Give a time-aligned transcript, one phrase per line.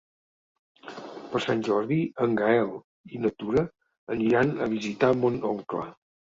[1.33, 2.73] Per Sant Jordi en Gaël
[3.19, 3.67] i na Tura
[4.19, 5.89] aniran a visitar mon oncle.